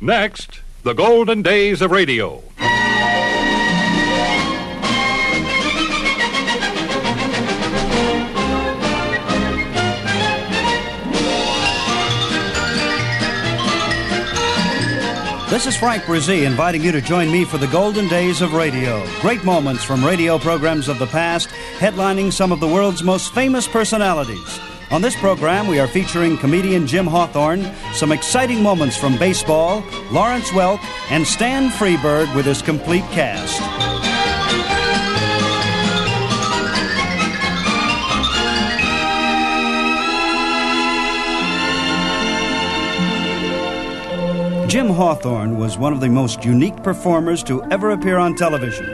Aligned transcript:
Next, 0.00 0.60
the 0.82 0.92
golden 0.92 1.42
days 1.42 1.80
of 1.80 1.90
radio. 1.90 2.42
This 15.48 15.66
is 15.66 15.76
Frank 15.76 16.02
Bresee 16.02 16.44
inviting 16.44 16.82
you 16.82 16.90
to 16.90 17.00
join 17.00 17.30
me 17.30 17.44
for 17.44 17.58
the 17.58 17.68
golden 17.68 18.08
days 18.08 18.42
of 18.42 18.54
radio. 18.54 19.06
Great 19.20 19.44
moments 19.44 19.84
from 19.84 20.04
radio 20.04 20.36
programs 20.36 20.88
of 20.88 20.98
the 20.98 21.06
past, 21.06 21.48
headlining 21.78 22.32
some 22.32 22.50
of 22.50 22.58
the 22.58 22.66
world's 22.66 23.04
most 23.04 23.32
famous 23.32 23.68
personalities. 23.68 24.58
On 24.90 25.02
this 25.02 25.16
program, 25.16 25.66
we 25.66 25.80
are 25.80 25.88
featuring 25.88 26.36
comedian 26.36 26.86
Jim 26.86 27.06
Hawthorne, 27.06 27.64
some 27.94 28.12
exciting 28.12 28.62
moments 28.62 28.96
from 28.96 29.18
baseball, 29.18 29.82
Lawrence 30.12 30.50
Welk, 30.50 30.78
and 31.10 31.26
Stan 31.26 31.70
Freberg 31.70 32.34
with 32.36 32.46
his 32.46 32.62
complete 32.62 33.04
cast. 33.10 33.60
Jim 44.70 44.88
Hawthorne 44.88 45.56
was 45.56 45.78
one 45.78 45.92
of 45.92 46.00
the 46.00 46.08
most 46.08 46.44
unique 46.44 46.82
performers 46.82 47.42
to 47.44 47.62
ever 47.70 47.90
appear 47.90 48.18
on 48.18 48.34
television. 48.34 48.86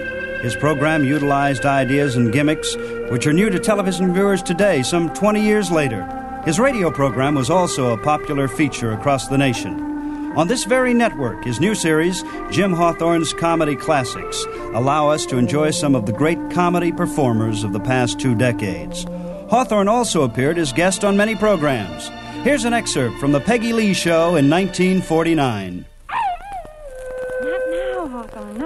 His 0.42 0.54
program 0.56 1.04
utilized 1.04 1.66
ideas 1.66 2.16
and 2.16 2.32
gimmicks 2.32 2.74
which 3.10 3.27
are 3.27 3.32
new 3.32 3.50
to 3.50 3.59
television 3.59 4.14
viewers 4.14 4.42
today, 4.42 4.82
some 4.82 5.12
20 5.14 5.42
years 5.42 5.70
later. 5.70 6.06
His 6.45 6.60
radio 6.60 6.91
program 6.91 7.34
was 7.34 7.51
also 7.51 7.92
a 7.92 7.98
popular 7.98 8.46
feature 8.46 8.92
across 8.92 9.27
the 9.27 9.37
nation. 9.37 10.32
On 10.37 10.46
this 10.46 10.62
very 10.62 10.95
network, 10.95 11.45
his 11.45 11.59
new 11.59 11.74
series, 11.74 12.23
Jim 12.52 12.73
Hawthorne's 12.73 13.32
Comedy 13.32 13.74
Classics, 13.74 14.45
allow 14.74 15.09
us 15.09 15.26
to 15.26 15.38
enjoy 15.38 15.73
some 15.73 15.96
of 15.96 16.07
the 16.07 16.12
great 16.12 16.38
comedy 16.52 16.93
performers 16.93 17.65
of 17.65 17.73
the 17.73 17.80
past 17.80 18.21
two 18.21 18.37
decades. 18.37 19.04
Hawthorne 19.51 19.88
also 19.88 20.23
appeared 20.23 20.56
as 20.56 20.73
guest 20.73 21.04
on 21.04 21.16
many 21.16 21.34
programs. 21.34 22.09
Here's 22.45 22.65
an 22.65 22.73
excerpt 22.73 23.18
from 23.18 23.32
The 23.32 23.40
Peggy 23.40 23.73
Lee 23.73 23.93
Show 23.93 24.37
in 24.37 24.49
1949. 24.49 25.84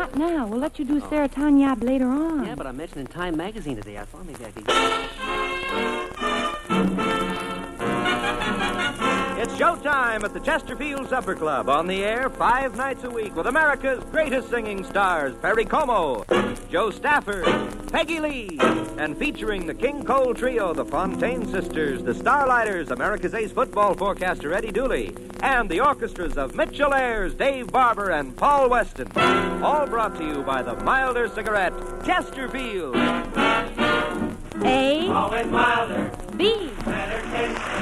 Not 0.05 0.17
now. 0.19 0.47
We'll 0.47 0.59
let 0.59 0.79
you 0.79 0.85
do 0.85 1.01
Tanyab 1.01 1.83
later 1.83 2.07
on. 2.07 2.45
Yeah, 2.45 2.55
but 2.55 2.67
I'm 2.67 2.77
mentioning 2.77 3.07
Time 3.07 3.39
Magazine 3.39 3.77
today. 3.77 3.97
I 3.97 4.05
thought 4.05 4.27
maybe 4.27 4.45
I 4.45 4.51
could. 6.91 7.04
It's 9.45 9.53
showtime 9.57 10.25
at 10.25 10.33
the 10.33 10.41
Chesterfield 10.41 11.11
Supper 11.11 11.35
Club 11.35 11.69
on 11.69 11.87
the 11.87 12.03
air 12.03 12.31
five 12.31 12.79
nights 12.79 13.05
a 13.05 13.11
week 13.11 13.37
with 13.37 13.47
America's 13.47 14.03
greatest 14.05 14.49
singing 14.49 14.83
stars 14.85 15.35
Perry 15.43 15.67
Como, 15.67 16.25
Jo 16.71 16.91
Stafford, 16.91 17.45
Peggy 17.93 18.21
Lee, 18.21 18.59
and 18.97 19.15
featuring 19.19 19.67
the 19.67 19.75
King 19.75 20.03
Cole 20.03 20.33
Trio, 20.33 20.73
the 20.73 20.87
Fontaine 20.87 21.47
Sisters, 21.47 22.03
the 22.03 22.15
Starlighters, 22.15 22.91
America's 22.91 23.35
ace 23.35 23.53
football 23.53 23.93
forecaster 23.93 24.55
Eddie 24.55 24.73
Dooley, 24.73 25.15
and 25.43 25.69
the 25.69 25.79
orchestras 25.79 26.39
of 26.39 26.55
Mitchell 26.55 26.95
Ayres, 26.95 27.35
Dave 27.35 27.67
Barbour, 27.67 28.13
and 28.13 28.35
Paul 28.35 28.71
Weston. 28.71 29.13
All 29.63 29.87
brought 29.87 30.17
to 30.17 30.25
you 30.25 30.41
by 30.41 30.63
the 30.63 30.75
milder 30.77 31.29
cigarette, 31.29 31.75
Chesterfield. 32.07 32.97
A, 34.65 35.09
Always 35.11 35.47
milder, 35.49 36.11
B. 36.35 36.71
better 36.87 37.21
tasting. 37.31 37.74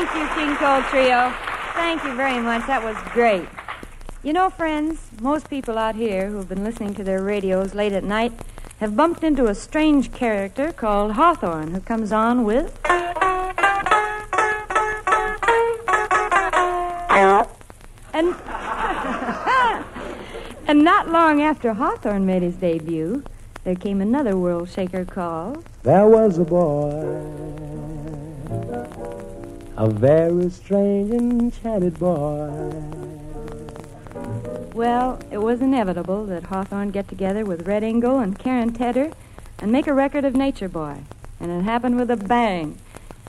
Thank 0.00 0.14
you, 0.14 0.34
King 0.34 0.56
Cole 0.56 0.82
Trio. 0.84 1.30
Thank 1.74 2.02
you 2.04 2.14
very 2.14 2.38
much. 2.40 2.66
That 2.66 2.82
was 2.82 2.96
great. 3.12 3.46
You 4.22 4.32
know, 4.32 4.48
friends, 4.48 4.98
most 5.20 5.50
people 5.50 5.76
out 5.76 5.94
here 5.94 6.30
who've 6.30 6.48
been 6.48 6.64
listening 6.64 6.94
to 6.94 7.04
their 7.04 7.22
radios 7.22 7.74
late 7.74 7.92
at 7.92 8.02
night 8.02 8.32
have 8.78 8.96
bumped 8.96 9.22
into 9.22 9.48
a 9.48 9.54
strange 9.54 10.10
character 10.10 10.72
called 10.72 11.12
Hawthorne 11.12 11.72
who 11.72 11.80
comes 11.80 12.12
on 12.12 12.44
with. 12.44 12.80
And, 18.14 18.34
and 20.66 20.82
not 20.82 21.10
long 21.10 21.42
after 21.42 21.74
Hawthorne 21.74 22.24
made 22.24 22.40
his 22.40 22.56
debut, 22.56 23.22
there 23.64 23.74
came 23.74 24.00
another 24.00 24.34
world 24.34 24.70
shaker 24.70 25.04
called. 25.04 25.62
There 25.82 26.06
was 26.06 26.38
a 26.38 26.44
boy, 26.44 27.00
a 29.80 29.88
very 29.88 30.50
strange, 30.50 31.10
enchanted 31.10 31.98
boy. 31.98 32.50
Well, 34.74 35.18
it 35.30 35.38
was 35.38 35.62
inevitable 35.62 36.26
that 36.26 36.42
Hawthorne 36.44 36.90
get 36.90 37.08
together 37.08 37.46
with 37.46 37.66
Red 37.66 37.82
Ingle 37.82 38.18
and 38.18 38.38
Karen 38.38 38.74
Tedder 38.74 39.10
and 39.58 39.72
make 39.72 39.86
a 39.86 39.94
record 39.94 40.26
of 40.26 40.36
Nature 40.36 40.68
Boy. 40.68 40.98
And 41.40 41.50
it 41.50 41.62
happened 41.62 41.96
with 41.96 42.10
a 42.10 42.16
bang. 42.18 42.78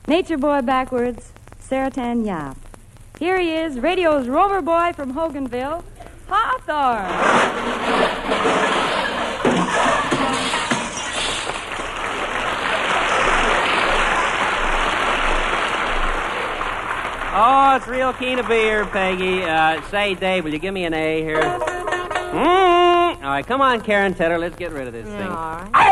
Nature 0.10 0.38
Boy 0.38 0.62
backwards, 0.62 1.32
Serutan 1.62 2.26
Yob. 2.26 2.58
Here 3.18 3.40
he 3.40 3.54
is, 3.54 3.80
radio's 3.80 4.28
rover 4.28 4.62
boy 4.62 4.92
from 4.94 5.14
Hoganville, 5.14 5.86
Hawthorne. 6.28 7.08
Oh, 17.34 17.78
it's 17.78 17.88
real 17.88 18.12
keen 18.12 18.36
to 18.38 18.44
be 18.44 18.56
here, 18.56 18.86
Peggy. 18.86 19.44
Uh, 19.44 19.82
say, 19.84 20.16
Dave, 20.16 20.44
will 20.44 20.52
you 20.52 20.60
give 20.60 20.74
me 20.74 20.84
an 20.84 20.94
A 20.94 21.22
here? 21.22 21.40
Mm. 21.42 23.16
All 23.24 23.30
right, 23.30 23.48
come 23.48 23.62
on, 23.62 23.80
Karen 23.80 24.14
Tedder. 24.14 24.38
Let's 24.38 24.58
get 24.58 24.72
rid 24.74 24.88
of 24.88 24.94
this 24.94 25.08
thing. 25.08 25.22
All 25.22 25.56
right. 25.56 25.92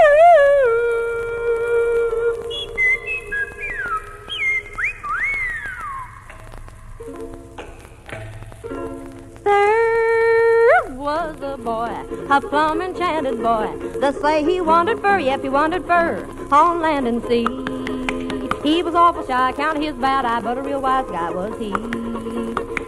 There 9.45 10.94
was 10.95 11.41
a 11.41 11.57
boy, 11.57 12.06
a 12.29 12.41
plum 12.41 12.81
enchanted 12.81 13.41
boy. 13.41 13.77
They 14.01 14.11
say 14.11 14.44
he 14.44 14.59
wandered 14.59 15.00
fur, 15.00 15.19
yep, 15.19 15.41
he 15.41 15.47
wandered 15.47 15.85
fur 15.85 16.27
on 16.51 16.81
land 16.81 17.07
and 17.07 17.23
sea. 17.23 17.45
He 18.64 18.84
was 18.84 18.94
awful 18.94 19.25
shy, 19.25 19.53
counted 19.53 19.81
his 19.84 19.96
bad 19.96 20.25
eye, 20.25 20.42
but 20.42 20.58
a 20.58 20.62
real 20.62 20.81
wise 20.81 21.09
guy 21.09 21.30
was 21.30 21.58
he. 21.58 21.72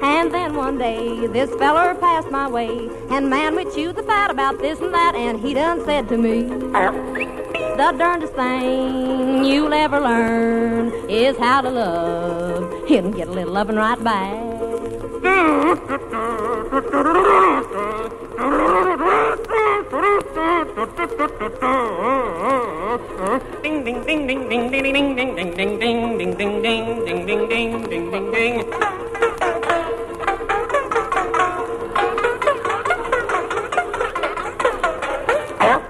And 0.04 0.34
then 0.34 0.56
one 0.56 0.78
day, 0.78 1.28
this 1.28 1.50
feller 1.56 1.96
passed 1.96 2.30
my 2.30 2.50
way, 2.50 2.90
and 3.10 3.30
man, 3.30 3.56
we 3.56 3.64
chewed 3.66 3.96
the 3.96 4.04
fat 4.04 4.30
about 4.30 4.60
this 4.60 4.80
and 4.82 4.94
that, 4.94 5.16
and 5.16 5.40
he 5.40 5.54
done 5.54 5.86
said 5.86 6.10
to 6.10 6.18
me, 6.18 6.44
the 6.44 7.96
darndest 7.98 8.34
thing 8.34 9.46
you'll 9.46 9.74
ever 9.74 10.02
learn 10.02 10.92
is 11.10 11.38
how 11.38 11.62
to 11.62 11.70
love. 11.70 12.88
He'll 12.88 13.12
get 13.12 13.30
a 13.30 13.32
little 13.32 13.54
loving 13.54 13.78
right 13.78 14.04
back. 14.04 14.52
Ding, 21.02 21.10
ding, 23.84 24.06
ding, 24.06 24.28
ding, 24.28 24.48
ding, 24.50 24.70
ding, 24.70 24.84
ding, 24.84 25.16
ding, 25.16 25.16
ding, 25.16 25.56
ding, 25.58 25.80
ding, 25.80 25.80
ding, 25.80 26.38
ding, 26.38 26.62
ding, 26.62 26.62
ding, 26.62 27.26
ding, 27.26 27.50
ding, 27.50 27.90
ding, 27.90 28.12
ding, 28.12 28.32
ding. 28.32 28.72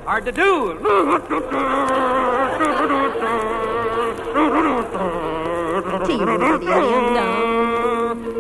Hard 0.06 0.24
to 0.24 0.32
do. 0.32 0.80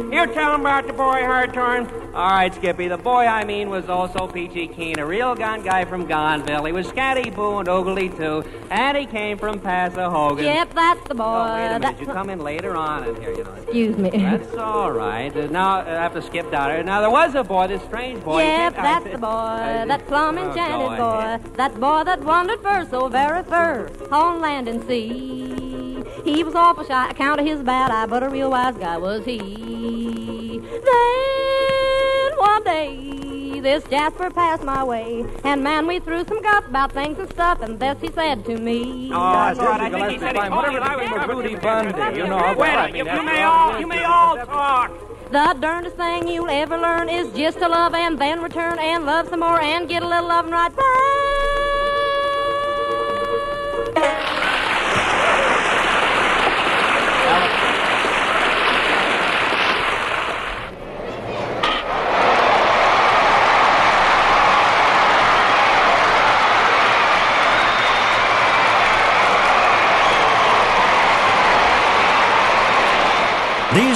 You 0.09 0.33
tell 0.33 0.55
him 0.55 0.61
about 0.61 0.87
the 0.87 0.93
boy 0.93 1.21
Hardtorn. 1.21 2.00
All 2.13 2.29
right, 2.29 2.53
Skippy. 2.53 2.89
The 2.89 2.97
boy 2.97 3.25
I 3.25 3.45
mean 3.45 3.69
was 3.69 3.87
also 3.87 4.27
Peachy 4.27 4.67
Keen, 4.67 4.99
a 4.99 5.05
real 5.05 5.33
gun 5.33 5.63
guy 5.63 5.85
from 5.85 6.07
Gonville. 6.09 6.65
He 6.65 6.73
was 6.73 6.85
scatty 6.87 7.33
boo 7.33 7.59
and 7.59 7.69
ogly 7.69 8.09
too, 8.17 8.43
and 8.69 8.97
he 8.97 9.05
came 9.05 9.37
from 9.37 9.61
Passahogan. 9.61 10.43
Yep, 10.43 10.73
that's 10.73 11.07
the 11.07 11.15
boy. 11.15 11.23
Oh, 11.23 11.53
wait 11.53 11.67
a 11.67 11.69
minute. 11.69 11.81
That's 11.83 12.01
You 12.01 12.07
come 12.07 12.29
in 12.29 12.39
later 12.41 12.75
on 12.75 13.05
in 13.07 13.15
here, 13.15 13.31
you 13.31 13.45
know. 13.45 13.53
Excuse 13.53 13.97
me. 13.97 14.09
That's 14.09 14.53
all 14.55 14.91
right. 14.91 15.33
Uh, 15.35 15.47
now 15.47 15.79
I 15.79 15.85
have 15.85 16.13
to 16.15 16.21
skip 16.21 16.51
down 16.51 16.69
here. 16.71 16.79
Uh, 16.79 16.83
now 16.83 16.99
there 16.99 17.09
was 17.09 17.33
a 17.33 17.45
boy, 17.45 17.67
this 17.67 17.81
strange 17.83 18.21
boy. 18.25 18.43
Yep, 18.43 18.75
that's 18.75 19.05
I- 19.05 19.09
the 19.11 19.17
boy, 19.17 19.27
uh, 19.27 19.85
that 19.85 20.05
plum 20.07 20.37
Oh, 20.37 20.49
enchanted 20.49 20.97
go 20.97 21.11
boy, 21.11 21.17
ahead. 21.19 21.53
that 21.55 21.79
boy 21.79 22.03
that 22.03 22.21
wandered 22.25 22.59
fur 22.61 22.85
so 22.91 23.07
very 23.07 23.41
fur 23.43 23.89
on 24.11 24.41
land 24.41 24.67
and 24.67 24.85
sea. 24.85 26.03
He 26.25 26.43
was 26.43 26.55
awful 26.55 26.83
shy, 26.83 27.09
account 27.09 27.39
of 27.39 27.45
his 27.47 27.61
bad 27.63 27.89
eye, 27.89 28.05
but 28.05 28.21
a 28.21 28.27
real 28.29 28.51
wise 28.51 28.75
guy 28.75 28.97
was 28.97 29.23
he. 29.23 30.59
Then 30.59 31.40
one 32.41 32.63
day, 32.63 33.59
this 33.59 33.83
Jasper 33.83 34.31
passed 34.31 34.63
my 34.63 34.83
way, 34.83 35.23
and 35.43 35.63
man, 35.63 35.85
we 35.85 35.99
threw 35.99 36.25
some 36.25 36.41
guff 36.41 36.65
about 36.67 36.91
things 36.91 37.19
and 37.19 37.29
stuff, 37.29 37.61
and 37.61 37.79
this 37.79 38.01
he 38.01 38.09
said 38.11 38.43
to 38.45 38.57
me. 38.57 39.11
Oh, 39.13 39.31
that's 39.31 39.59
right. 39.59 39.81
I 39.81 39.89
think 39.91 40.09
he 40.09 40.17
said 40.17 40.35
he 40.35 40.41
told 40.49 40.71
you 40.71 40.79
I 40.79 40.95
was 40.95 41.27
Rudy 41.29 41.55
Bundy, 41.55 41.93
Bundy, 41.93 42.19
you 42.19 42.27
know. 42.27 42.55
Wait 42.57 42.73
a 42.73 42.87
minute. 42.87 42.95
You, 42.95 43.05
you 43.05 43.23
may 43.23 43.43
all, 43.43 43.79
you 43.79 43.87
may 43.87 44.03
all 44.03 44.37
talk. 44.37 44.91
The 45.31 45.55
darndest 45.59 45.97
thing 45.97 46.27
you'll 46.27 46.49
ever 46.49 46.77
learn 46.77 47.07
is 47.07 47.31
just 47.33 47.59
to 47.59 47.67
love 47.67 47.93
and 47.93 48.19
then 48.19 48.41
return 48.41 48.79
and 48.79 49.05
love 49.05 49.29
some 49.29 49.41
more 49.41 49.61
and 49.61 49.87
get 49.87 50.01
a 50.01 50.07
little 50.07 50.27
loving 50.27 50.51
right 50.51 50.75
back. 50.75 51.30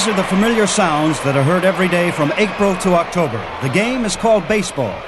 These 0.06 0.14
are 0.14 0.18
the 0.18 0.24
familiar 0.26 0.68
sounds 0.68 1.20
that 1.24 1.36
are 1.36 1.42
heard 1.42 1.66
every 1.66 1.88
day 1.88 2.12
from 2.12 2.32
April 2.38 2.76
to 2.76 2.94
October. 2.94 3.44
The 3.64 3.70
game 3.70 4.06
is 4.06 4.16
called 4.16 4.48
baseball. 4.48 5.02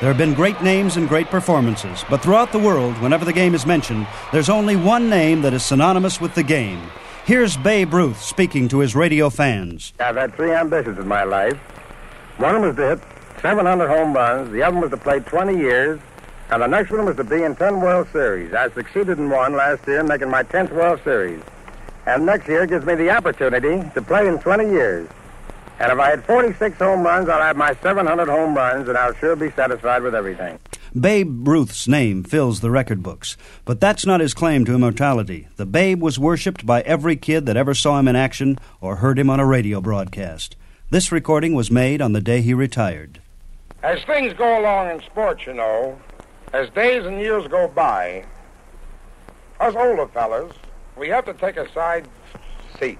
There 0.00 0.08
have 0.08 0.16
been 0.16 0.32
great 0.32 0.62
names 0.62 0.96
and 0.96 1.06
great 1.06 1.26
performances, 1.26 2.02
but 2.08 2.22
throughout 2.22 2.50
the 2.50 2.58
world, 2.58 2.96
whenever 3.02 3.26
the 3.26 3.32
game 3.34 3.54
is 3.54 3.66
mentioned, 3.66 4.06
there's 4.32 4.48
only 4.48 4.74
one 4.74 5.10
name 5.10 5.42
that 5.42 5.52
is 5.52 5.62
synonymous 5.62 6.18
with 6.18 6.34
the 6.34 6.42
game. 6.42 6.80
Here's 7.26 7.58
Babe 7.58 7.92
Ruth 7.92 8.22
speaking 8.22 8.68
to 8.68 8.78
his 8.78 8.96
radio 8.96 9.28
fans. 9.28 9.92
I've 10.00 10.16
had 10.16 10.34
three 10.34 10.52
ambitions 10.52 10.98
in 10.98 11.06
my 11.06 11.24
life. 11.24 11.58
One 12.38 12.62
was 12.62 12.74
to 12.76 12.96
hit 12.96 13.00
700 13.42 13.86
home 13.86 14.14
runs, 14.14 14.50
the 14.50 14.62
other 14.62 14.80
was 14.80 14.90
to 14.92 14.96
play 14.96 15.20
20 15.20 15.58
years, 15.58 16.00
and 16.48 16.62
the 16.62 16.66
next 16.66 16.90
one 16.90 17.04
was 17.04 17.16
to 17.16 17.24
be 17.24 17.42
in 17.42 17.54
10 17.54 17.82
World 17.82 18.08
Series. 18.12 18.54
I 18.54 18.70
succeeded 18.70 19.18
in 19.18 19.28
one 19.28 19.52
last 19.52 19.86
year, 19.86 20.02
making 20.02 20.30
my 20.30 20.42
10th 20.42 20.72
World 20.72 21.00
Series. 21.04 21.42
And 22.08 22.24
next 22.24 22.48
year 22.48 22.66
gives 22.66 22.86
me 22.86 22.94
the 22.94 23.10
opportunity 23.10 23.86
to 23.92 24.00
play 24.00 24.26
in 24.26 24.38
20 24.38 24.70
years. 24.70 25.06
And 25.78 25.92
if 25.92 25.98
I 25.98 26.08
had 26.08 26.24
46 26.24 26.78
home 26.78 27.02
runs, 27.02 27.28
I'll 27.28 27.42
have 27.42 27.58
my 27.58 27.74
700 27.82 28.26
home 28.26 28.56
runs, 28.56 28.88
and 28.88 28.96
I'll 28.96 29.12
sure 29.12 29.36
be 29.36 29.50
satisfied 29.50 30.02
with 30.02 30.14
everything. 30.14 30.58
Babe 30.98 31.46
Ruth's 31.46 31.86
name 31.86 32.24
fills 32.24 32.60
the 32.60 32.70
record 32.70 33.02
books, 33.02 33.36
but 33.66 33.78
that's 33.78 34.06
not 34.06 34.20
his 34.20 34.32
claim 34.32 34.64
to 34.64 34.74
immortality. 34.74 35.48
The 35.56 35.66
Babe 35.66 36.00
was 36.00 36.18
worshipped 36.18 36.64
by 36.64 36.80
every 36.80 37.14
kid 37.14 37.44
that 37.44 37.58
ever 37.58 37.74
saw 37.74 37.98
him 37.98 38.08
in 38.08 38.16
action 38.16 38.56
or 38.80 38.96
heard 38.96 39.18
him 39.18 39.28
on 39.28 39.38
a 39.38 39.44
radio 39.44 39.82
broadcast. 39.82 40.56
This 40.88 41.12
recording 41.12 41.54
was 41.54 41.70
made 41.70 42.00
on 42.00 42.14
the 42.14 42.22
day 42.22 42.40
he 42.40 42.54
retired. 42.54 43.20
As 43.82 44.02
things 44.04 44.32
go 44.32 44.58
along 44.58 44.92
in 44.92 45.02
sports, 45.02 45.46
you 45.46 45.52
know, 45.52 46.00
as 46.54 46.70
days 46.70 47.04
and 47.04 47.20
years 47.20 47.46
go 47.48 47.68
by, 47.68 48.24
us 49.60 49.74
older 49.76 50.06
fellas, 50.06 50.54
we 50.98 51.08
have 51.08 51.24
to 51.26 51.34
take 51.34 51.56
a 51.56 51.70
side 51.72 52.08
seat 52.78 52.98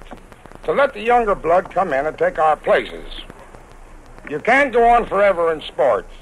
to 0.65 0.73
let 0.73 0.95
the 0.95 1.03
younger 1.03 1.35
blood 1.35 1.71
come 1.71 1.93
in 1.93 2.07
and 2.07 2.17
take 2.17 2.39
our 2.39 2.57
places. 2.57 3.07
You 4.31 4.39
can't 4.41 4.73
go 4.73 4.89
on 4.89 5.07
forever 5.07 5.53
in 5.53 5.61
sports. 5.63 6.13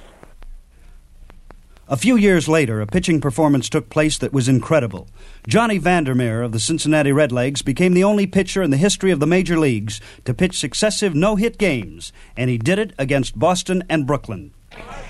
A 1.88 1.96
few 1.96 2.16
years 2.16 2.48
later, 2.48 2.80
a 2.80 2.86
pitching 2.86 3.20
performance 3.20 3.68
took 3.68 3.90
place 3.90 4.18
that 4.18 4.32
was 4.32 4.48
incredible. 4.48 5.08
Johnny 5.46 5.78
Vander 5.78 6.16
Meer 6.16 6.42
of 6.42 6.50
the 6.50 6.58
Cincinnati 6.58 7.10
Redlegs 7.10 7.64
became 7.64 7.94
the 7.94 8.02
only 8.02 8.26
pitcher 8.26 8.60
in 8.60 8.70
the 8.70 8.76
history 8.76 9.12
of 9.12 9.20
the 9.20 9.26
major 9.26 9.56
leagues 9.56 10.00
to 10.24 10.34
pitch 10.34 10.58
successive 10.58 11.14
no 11.14 11.36
hit 11.36 11.58
games, 11.58 12.12
and 12.36 12.50
he 12.50 12.58
did 12.58 12.80
it 12.80 12.92
against 12.98 13.38
Boston 13.38 13.84
and 13.88 14.04
Brooklyn. 14.04 14.52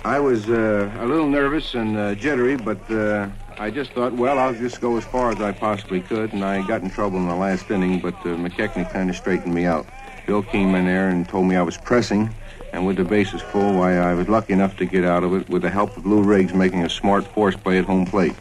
I 0.04 0.20
was 0.20 0.50
uh, 0.50 0.90
a 1.00 1.06
little 1.06 1.28
nervous 1.28 1.74
and 1.74 1.96
uh, 1.96 2.14
jittery, 2.14 2.56
but 2.56 2.78
uh, 2.90 3.28
I 3.58 3.70
just 3.70 3.92
thought, 3.92 4.12
well, 4.12 4.38
I'll 4.38 4.52
just 4.52 4.82
go 4.82 4.98
as 4.98 5.04
far 5.04 5.30
as 5.30 5.40
I 5.40 5.50
possibly 5.50 6.00
could, 6.00 6.34
and 6.34 6.44
I 6.44 6.60
got 6.66 6.82
in 6.82 6.90
trouble 6.90 7.18
in 7.18 7.26
the 7.26 7.34
last 7.34 7.70
inning, 7.70 8.00
but 8.00 8.12
uh, 8.16 8.36
McKechnie 8.36 8.90
kind 8.90 9.08
of 9.08 9.16
straightened 9.16 9.54
me 9.54 9.64
out. 9.64 9.86
Bill 10.26 10.42
came 10.42 10.74
in 10.74 10.84
there 10.84 11.08
and 11.08 11.26
told 11.26 11.46
me 11.46 11.56
I 11.56 11.62
was 11.62 11.78
pressing, 11.78 12.28
and 12.72 12.86
with 12.86 12.96
the 12.96 13.04
bases 13.04 13.40
full, 13.40 13.78
why, 13.78 13.96
I 13.96 14.12
was 14.12 14.28
lucky 14.28 14.52
enough 14.52 14.76
to 14.76 14.84
get 14.84 15.04
out 15.04 15.24
of 15.24 15.32
it 15.32 15.48
with 15.48 15.62
the 15.62 15.70
help 15.70 15.96
of 15.96 16.04
Lew 16.04 16.22
Riggs 16.22 16.52
making 16.52 16.84
a 16.84 16.90
smart 16.90 17.26
force 17.28 17.56
play 17.56 17.78
at 17.78 17.86
home 17.86 18.04
plate. 18.04 18.34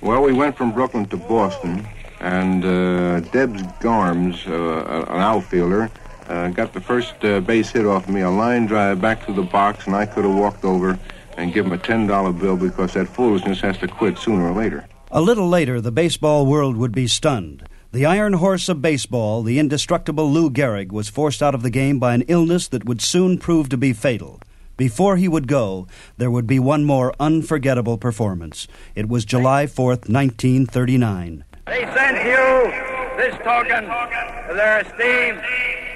Well, 0.00 0.22
we 0.22 0.32
went 0.32 0.56
from 0.56 0.70
Brooklyn 0.70 1.06
to 1.06 1.16
Boston, 1.16 1.84
and 2.20 2.64
uh, 2.64 3.18
Debs 3.32 3.62
Garms, 3.80 4.46
uh, 4.46 5.12
an 5.12 5.20
outfielder, 5.20 5.90
uh, 6.28 6.48
got 6.50 6.72
the 6.72 6.80
first 6.80 7.14
uh, 7.24 7.40
base 7.40 7.72
hit 7.72 7.84
off 7.84 8.08
me, 8.08 8.20
a 8.20 8.30
line 8.30 8.66
drive 8.66 9.00
back 9.00 9.26
to 9.26 9.32
the 9.32 9.42
box, 9.42 9.86
and 9.86 9.96
I 9.96 10.06
could 10.06 10.24
have 10.24 10.34
walked 10.34 10.64
over 10.64 10.98
and 11.36 11.52
give 11.52 11.66
him 11.66 11.72
a 11.72 11.78
$10 11.78 12.40
bill 12.40 12.56
because 12.56 12.94
that 12.94 13.08
foolishness 13.08 13.60
has 13.60 13.78
to 13.78 13.88
quit 13.88 14.18
sooner 14.18 14.50
or 14.50 14.54
later. 14.54 14.86
A 15.10 15.20
little 15.20 15.48
later, 15.48 15.80
the 15.80 15.92
baseball 15.92 16.46
world 16.46 16.76
would 16.76 16.92
be 16.92 17.06
stunned. 17.06 17.68
The 17.92 18.06
iron 18.06 18.32
horse 18.34 18.68
of 18.68 18.82
baseball, 18.82 19.42
the 19.42 19.60
indestructible 19.60 20.30
Lou 20.30 20.50
Gehrig, 20.50 20.90
was 20.90 21.08
forced 21.08 21.42
out 21.42 21.54
of 21.54 21.62
the 21.62 21.70
game 21.70 22.00
by 22.00 22.14
an 22.14 22.22
illness 22.22 22.66
that 22.68 22.84
would 22.84 23.00
soon 23.00 23.38
prove 23.38 23.68
to 23.68 23.76
be 23.76 23.92
fatal. 23.92 24.40
Before 24.76 25.16
he 25.16 25.28
would 25.28 25.46
go, 25.46 25.86
there 26.16 26.30
would 26.30 26.48
be 26.48 26.58
one 26.58 26.84
more 26.84 27.14
unforgettable 27.20 27.96
performance. 27.96 28.66
It 28.96 29.08
was 29.08 29.24
July 29.24 29.66
4th, 29.66 30.10
1939. 30.10 31.44
They 31.66 31.82
sent 31.94 32.16
you 32.26 32.72
this 33.16 33.36
token 33.44 33.84
of 33.84 34.56
their 34.56 34.80
esteem 34.80 35.40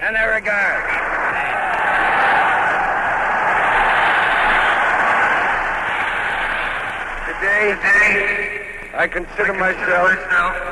and 0.01 0.15
their 0.15 0.37
regard. 0.37 1.28
Today, 7.39 8.91
I 8.95 9.07
consider 9.07 9.55
myself 9.55 10.11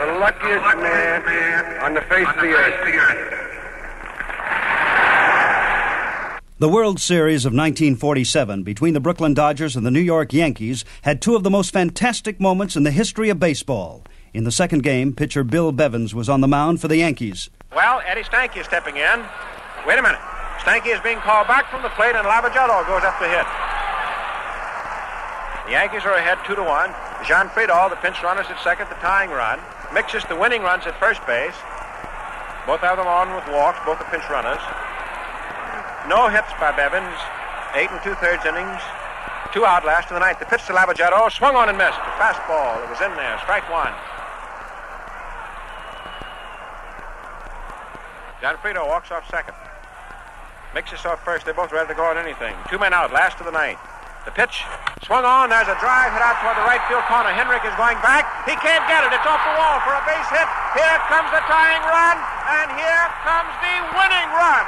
the 0.00 0.18
luckiest 0.18 0.76
man 0.78 1.80
on 1.80 1.94
the 1.94 2.00
face 2.02 2.26
of 2.26 2.34
the 2.42 2.48
earth. 2.48 3.46
The 6.58 6.68
World 6.68 6.98
Series 6.98 7.44
of 7.44 7.52
1947 7.52 8.64
between 8.64 8.94
the 8.94 9.00
Brooklyn 9.00 9.32
Dodgers 9.32 9.76
and 9.76 9.86
the 9.86 9.92
New 9.92 10.00
York 10.00 10.32
Yankees 10.32 10.84
had 11.02 11.22
two 11.22 11.36
of 11.36 11.44
the 11.44 11.50
most 11.50 11.72
fantastic 11.72 12.40
moments 12.40 12.74
in 12.74 12.82
the 12.82 12.90
history 12.90 13.28
of 13.28 13.38
baseball. 13.38 14.02
In 14.34 14.42
the 14.42 14.50
second 14.50 14.82
game, 14.82 15.12
pitcher 15.12 15.44
Bill 15.44 15.72
Bevens 15.72 16.14
was 16.14 16.28
on 16.28 16.40
the 16.40 16.48
mound 16.48 16.80
for 16.80 16.88
the 16.88 16.96
Yankees. 16.96 17.48
Well, 17.76 18.02
Eddie 18.04 18.24
Stanky 18.24 18.56
is 18.56 18.66
stepping 18.66 18.96
in. 18.96 19.24
Wait 19.86 20.00
a 20.00 20.02
minute. 20.02 20.18
Stanky 20.58 20.92
is 20.92 21.00
being 21.02 21.18
called 21.18 21.46
back 21.46 21.70
from 21.70 21.82
the 21.82 21.90
plate, 21.90 22.16
and 22.16 22.26
Lavagetto 22.26 22.84
goes 22.88 23.04
up 23.04 23.20
to 23.20 23.28
hit. 23.28 23.65
The 25.66 25.72
Yankees 25.72 26.06
are 26.06 26.14
ahead 26.14 26.38
two 26.46 26.54
to 26.54 26.62
one. 26.62 26.94
Gionfriddo, 27.26 27.90
the 27.90 27.98
pinch 27.98 28.22
runners 28.22 28.46
at 28.48 28.62
second, 28.62 28.86
the 28.88 28.94
tying 29.02 29.30
run. 29.30 29.58
Miksis 29.90 30.22
the 30.28 30.36
winning 30.36 30.62
runs 30.62 30.86
at 30.86 30.94
first 31.02 31.18
base. 31.26 31.58
Both 32.70 32.86
have 32.86 32.98
them 32.98 33.10
on 33.10 33.34
with 33.34 33.42
walks, 33.50 33.82
both 33.82 33.98
the 33.98 34.06
pinch 34.06 34.22
runners. 34.30 34.62
No 36.06 36.30
hits 36.30 36.54
by 36.62 36.70
Bevens. 36.70 37.18
Eight 37.74 37.90
and 37.90 37.98
two 38.06 38.14
thirds 38.22 38.46
innings. 38.46 38.78
Two 39.50 39.66
out 39.66 39.84
last 39.84 40.06
of 40.06 40.14
the 40.14 40.22
ninth. 40.22 40.38
The 40.38 40.46
pitch 40.46 40.66
to 40.66 40.72
Lavagetto. 40.72 41.30
Swung 41.34 41.56
on 41.56 41.68
and 41.68 41.76
missed. 41.76 41.98
A 41.98 42.14
fastball. 42.14 42.78
It 42.82 42.90
was 42.90 43.02
in 43.02 43.10
there. 43.18 43.34
Strike 43.42 43.66
one. 43.66 43.90
Gionfriddo 48.38 48.86
walks 48.86 49.10
off 49.10 49.28
second. 49.28 49.54
Miksis 50.74 51.04
off 51.04 51.24
first. 51.24 51.44
They're 51.44 51.54
both 51.54 51.72
ready 51.72 51.88
to 51.88 51.94
go 51.94 52.04
on 52.04 52.18
anything. 52.18 52.54
Two 52.70 52.78
men 52.78 52.94
out. 52.94 53.12
Last 53.12 53.40
of 53.40 53.46
the 53.46 53.52
ninth. 53.52 53.80
The 54.26 54.34
pitch 54.34 54.66
swung 55.06 55.22
on. 55.22 55.54
There's 55.54 55.70
a 55.70 55.78
drive 55.78 56.10
hit 56.10 56.18
out 56.18 56.42
toward 56.42 56.58
the 56.58 56.66
right 56.66 56.82
field 56.90 57.06
corner. 57.06 57.30
Henrich 57.30 57.62
is 57.62 57.70
going 57.78 57.94
back. 58.02 58.26
He 58.42 58.58
can't 58.58 58.82
get 58.90 59.06
it. 59.06 59.14
It's 59.14 59.22
off 59.22 59.38
the 59.38 59.54
wall 59.54 59.78
for 59.86 59.94
a 59.94 60.02
base 60.02 60.26
hit. 60.34 60.48
Here 60.74 60.98
comes 61.06 61.30
the 61.30 61.38
tying 61.46 61.78
run, 61.86 62.18
and 62.58 62.74
here 62.74 63.06
comes 63.22 63.54
the 63.62 63.74
winning 63.94 64.30
run. 64.34 64.66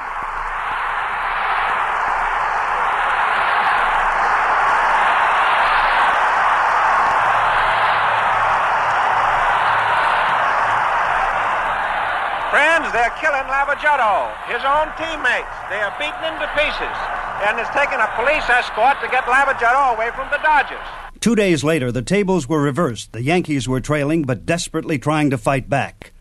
Friends, 12.54 12.86
they're 12.94 13.10
killing 13.18 13.50
Lavagetto, 13.50 14.30
his 14.46 14.62
own 14.62 14.86
teammates. 14.94 15.50
They 15.66 15.82
are 15.82 15.90
beaten 15.98 16.22
him 16.22 16.38
to 16.38 16.46
pieces. 16.54 17.17
And 17.40 17.58
it's 17.58 17.70
taken 17.70 18.00
a 18.00 18.08
police 18.16 18.48
escort 18.48 19.00
to 19.00 19.08
get 19.08 19.24
Lavagetto 19.24 19.94
away 19.94 20.10
from 20.14 20.28
the 20.30 20.38
Dodgers. 20.38 20.78
Two 21.20 21.36
days 21.36 21.62
later, 21.62 21.92
the 21.92 22.02
tables 22.02 22.48
were 22.48 22.60
reversed. 22.60 23.12
The 23.12 23.22
Yankees 23.22 23.68
were 23.68 23.80
trailing, 23.80 24.22
but 24.22 24.44
desperately 24.44 24.98
trying 24.98 25.30
to 25.30 25.38
fight 25.38 25.68
back. 25.68 26.12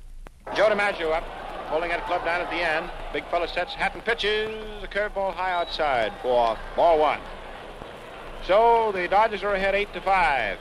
Joe 0.55 0.69
DiMaggio 0.69 1.11
up, 1.11 1.23
holding 1.69 1.89
that 1.89 2.05
club 2.05 2.23
down 2.23 2.41
at 2.41 2.49
the 2.49 2.57
end. 2.57 2.89
Big 3.13 3.25
fella 3.29 3.47
sets, 3.47 3.73
hat 3.73 3.93
and 3.95 4.05
pitches, 4.05 4.49
a 4.83 4.87
curveball 4.87 5.33
high 5.33 5.51
outside 5.51 6.13
for 6.21 6.57
ball 6.75 6.99
one. 6.99 7.19
So 8.45 8.91
the 8.91 9.07
Dodgers 9.07 9.43
are 9.43 9.55
ahead 9.55 9.75
eight 9.75 9.91
to 9.93 10.01
five. 10.01 10.57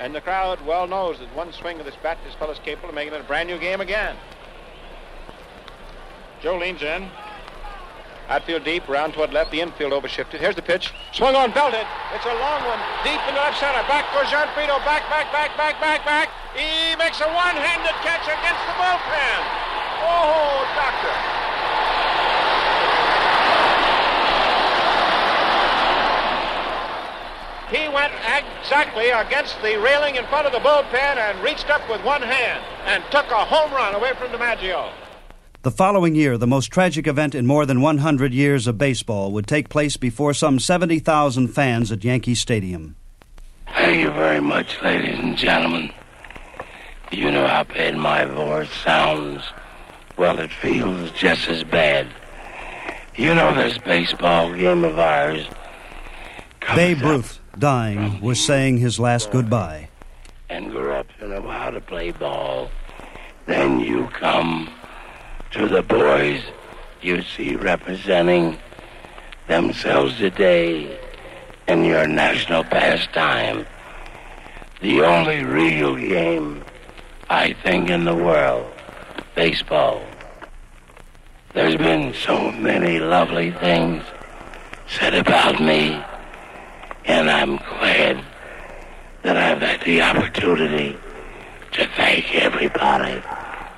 And 0.00 0.14
the 0.14 0.20
crowd 0.20 0.64
well 0.64 0.86
knows 0.86 1.18
that 1.18 1.34
one 1.34 1.52
swing 1.52 1.80
of 1.80 1.84
this 1.84 1.96
bat, 2.02 2.18
this 2.24 2.34
fellow's 2.34 2.60
capable 2.60 2.90
of 2.90 2.94
making 2.94 3.12
it 3.12 3.20
a 3.20 3.24
brand 3.24 3.48
new 3.48 3.58
game 3.58 3.80
again. 3.80 4.16
Joe 6.40 6.56
leans 6.56 6.82
in. 6.82 7.10
Outfield 8.28 8.62
deep, 8.64 8.86
round 8.88 9.14
toward 9.14 9.32
left. 9.32 9.50
The 9.50 9.60
infield 9.60 9.92
overshifted. 9.92 10.38
Here's 10.38 10.54
the 10.54 10.60
pitch. 10.60 10.92
Swung 11.12 11.34
on, 11.34 11.50
belted. 11.50 11.86
It's 12.14 12.26
a 12.26 12.36
long 12.36 12.60
one. 12.68 12.78
Deep 13.02 13.20
into 13.24 13.40
left 13.40 13.58
center. 13.58 13.80
Back 13.88 14.04
goes 14.12 14.28
Gionfriddo. 14.28 14.84
Back, 14.84 15.08
back, 15.08 15.32
back, 15.32 15.56
back, 15.56 15.80
back, 15.80 16.04
back. 16.04 16.28
He 16.54 16.94
makes 16.96 17.20
a 17.20 17.28
one-handed 17.32 17.96
catch 18.04 18.28
against 18.28 18.60
the 18.68 18.74
bullpen. 18.76 19.40
Oh, 20.04 20.68
doctor. 20.76 21.38
He 27.72 27.88
went 27.88 28.12
exactly 28.60 29.08
against 29.08 29.60
the 29.62 29.76
railing 29.80 30.16
in 30.16 30.24
front 30.26 30.46
of 30.46 30.52
the 30.52 30.60
bullpen 30.60 31.16
and 31.16 31.42
reached 31.42 31.70
up 31.70 31.88
with 31.88 32.02
one 32.04 32.22
hand 32.22 32.62
and 32.84 33.02
took 33.10 33.30
a 33.30 33.44
home 33.44 33.72
run 33.72 33.94
away 33.94 34.12
from 34.18 34.28
DiMaggio. 34.28 34.90
The 35.62 35.72
following 35.72 36.14
year, 36.14 36.38
the 36.38 36.46
most 36.46 36.66
tragic 36.66 37.08
event 37.08 37.34
in 37.34 37.44
more 37.44 37.66
than 37.66 37.80
100 37.80 38.32
years 38.32 38.68
of 38.68 38.78
baseball 38.78 39.32
would 39.32 39.48
take 39.48 39.68
place 39.68 39.96
before 39.96 40.32
some 40.32 40.60
70,000 40.60 41.48
fans 41.48 41.90
at 41.90 42.04
Yankee 42.04 42.36
Stadium. 42.36 42.94
Thank 43.74 44.00
you 44.00 44.12
very 44.12 44.40
much, 44.40 44.80
ladies 44.82 45.18
and 45.18 45.36
gentlemen. 45.36 45.90
You 47.10 47.32
know 47.32 47.48
how 47.48 47.64
bad 47.64 47.96
my 47.96 48.24
voice 48.24 48.70
sounds. 48.84 49.42
Well, 50.16 50.38
it 50.38 50.52
feels 50.52 51.10
just 51.10 51.48
as 51.48 51.64
bad. 51.64 52.06
You 53.16 53.34
know 53.34 53.52
this 53.52 53.78
baseball 53.78 54.54
game 54.54 54.84
of 54.84 54.96
ours. 54.96 55.44
Babe 56.76 57.02
Ruth, 57.02 57.40
dying, 57.58 58.20
was 58.20 58.38
saying 58.38 58.78
his 58.78 59.00
last 59.00 59.32
goodbye. 59.32 59.88
And 60.48 60.70
grew 60.70 60.92
up 60.92 61.08
to 61.18 61.26
know 61.26 61.42
how 61.42 61.70
to 61.70 61.80
play 61.80 62.12
ball. 62.12 62.70
Then 63.46 63.80
you 63.80 64.06
come 64.12 64.70
to 65.52 65.66
the 65.66 65.82
boys 65.82 66.42
you 67.00 67.22
see 67.22 67.56
representing 67.56 68.58
themselves 69.46 70.16
today 70.18 70.98
in 71.66 71.84
your 71.84 72.06
national 72.06 72.64
pastime. 72.64 73.66
The 74.80 75.02
only 75.02 75.44
real 75.44 75.96
game, 75.96 76.64
I 77.30 77.52
think, 77.52 77.90
in 77.90 78.04
the 78.04 78.14
world 78.14 78.70
baseball. 79.34 80.02
There's 81.54 81.76
been 81.76 82.12
so 82.12 82.52
many 82.52 82.98
lovely 82.98 83.52
things 83.52 84.04
said 84.86 85.14
about 85.14 85.60
me, 85.60 86.02
and 87.04 87.30
I'm 87.30 87.56
glad 87.56 88.24
that 89.22 89.36
I've 89.36 89.60
had 89.60 89.80
the 89.82 90.02
opportunity 90.02 90.96
to 91.72 91.86
thank 91.96 92.34
everybody. 92.34 93.22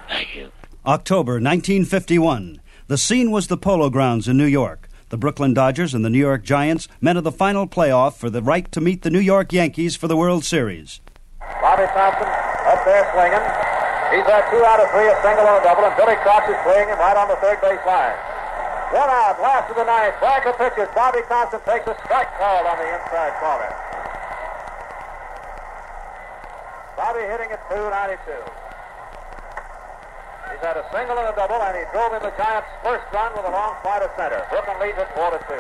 Thank 0.09 0.37
you. 0.37 0.51
October 0.87 1.33
1951. 1.37 2.59
The 2.89 2.97
scene 2.97 3.31
was 3.31 3.49
the 3.49 3.59
Polo 3.59 3.91
Grounds 3.91 4.27
in 4.29 4.39
New 4.39 4.49
York. 4.49 4.89
The 5.11 5.19
Brooklyn 5.19 5.53
Dodgers 5.53 5.93
and 5.93 6.03
the 6.03 6.09
New 6.09 6.19
York 6.25 6.43
Giants 6.43 6.89
met 7.03 7.19
at 7.19 7.25
the 7.25 7.31
final 7.31 7.69
playoff 7.69 8.17
for 8.17 8.31
the 8.31 8.41
right 8.41 8.65
to 8.73 8.81
meet 8.81 9.03
the 9.03 9.11
New 9.11 9.21
York 9.21 9.53
Yankees 9.53 9.95
for 9.95 10.09
the 10.09 10.17
World 10.17 10.43
Series. 10.43 11.03
Bobby 11.61 11.85
Thomson 11.93 12.25
up 12.25 12.81
there 12.89 13.05
swinging. 13.13 13.45
He's 14.09 14.25
had 14.25 14.49
two 14.49 14.65
out 14.65 14.81
of 14.81 14.89
three, 14.97 15.05
a 15.05 15.21
single 15.21 15.45
and 15.45 15.61
a 15.61 15.63
double, 15.69 15.85
and 15.85 15.93
Billy 16.01 16.17
Cox 16.25 16.49
is 16.49 16.57
swinging 16.65 16.89
him 16.89 16.97
right 16.97 17.17
on 17.17 17.29
the 17.29 17.37
third 17.45 17.61
base 17.61 17.85
line. 17.85 18.17
One 18.97 19.13
out, 19.13 19.37
last 19.37 19.69
of 19.69 19.77
the 19.77 19.85
ninth. 19.85 20.17
Branca 20.17 20.57
pitches. 20.57 20.89
Bobby 20.97 21.21
Thomson 21.29 21.61
takes 21.69 21.85
a 21.93 21.95
strike 22.09 22.33
called 22.41 22.65
on 22.65 22.81
the 22.81 22.89
inside 22.89 23.37
corner. 23.37 23.69
Bobby 26.97 27.21
hitting 27.29 27.53
at 27.53 27.61
292. 27.69 28.70
He's 30.51 30.63
had 30.67 30.77
a 30.77 30.85
single 30.93 31.17
and 31.17 31.29
a 31.31 31.35
double, 31.39 31.63
and 31.63 31.75
he 31.79 31.85
drove 31.95 32.13
in 32.13 32.23
the 32.23 32.35
Giants' 32.37 32.69
first 32.83 33.07
run 33.15 33.33
with 33.33 33.47
a 33.47 33.53
long 33.55 33.79
fly 33.83 33.99
to 34.03 34.11
center. 34.19 34.45
Brooklyn 34.51 34.77
leads 34.83 34.99
at 34.99 35.09
4 35.15 35.31
to 35.31 35.41
2. 35.47 35.55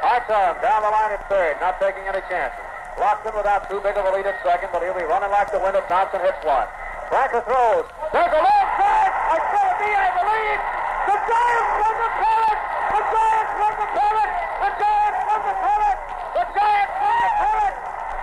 Hartung 0.00 0.56
down 0.62 0.80
the 0.82 0.92
line 0.94 1.12
at 1.12 1.26
third, 1.28 1.58
not 1.60 1.76
taking 1.82 2.06
any 2.06 2.22
chances. 2.30 2.62
Lockman 2.98 3.34
without 3.34 3.68
too 3.70 3.78
big 3.82 3.98
of 3.98 4.06
a 4.06 4.10
lead 4.14 4.26
at 4.26 4.38
second, 4.42 4.70
but 4.72 4.82
he'll 4.82 4.94
be 4.94 5.06
running 5.06 5.30
like 5.30 5.50
the 5.50 5.58
wind 5.58 5.76
if 5.76 5.86
Thomson 5.86 6.22
hits 6.22 6.38
one. 6.46 6.66
Branca 7.10 7.42
throws. 7.46 7.86
There's 8.14 8.32
a 8.32 8.42
long 8.42 8.66
drive. 8.78 9.12
It's 9.38 9.48
going 9.54 9.70
to 9.70 9.78
be, 9.78 9.90
I 9.90 10.08
believe. 10.18 10.60
The 11.08 11.16
Giants 11.18 11.72
won 11.78 11.94
the 11.98 12.10
pennant. 12.18 12.58
The 12.94 13.02
Giants 13.10 13.52
won 13.58 13.74
the 13.78 13.88
pennant. 13.94 14.30
The 14.58 14.70
Giants 14.78 15.20
won 15.28 15.40
the 15.46 15.56
pennant. 15.62 15.98
The 16.34 16.44
Giants 16.58 16.94
won 16.98 17.16
the 17.18 17.30
pennant. 17.38 17.74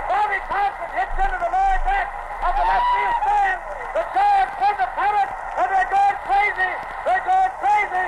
Bobby 0.05 0.39
Thomson 0.47 0.89
hits 0.95 1.15
into 1.21 1.37
the 1.39 1.49
lower 1.55 1.79
deck 1.87 2.07
of 2.45 2.53
the 2.55 2.65
left 2.65 2.87
field 2.95 3.15
stand. 3.25 3.59
The 3.95 4.03
Giants 4.15 4.55
won 4.59 4.73
the 4.75 4.89
pennant, 4.95 5.29
and 5.55 5.67
they're 5.71 5.91
going 5.91 6.17
crazy. 6.27 6.71
They're 7.07 7.25
going 7.25 7.53
crazy. 7.63 8.07